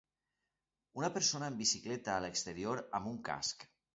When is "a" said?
2.15-2.23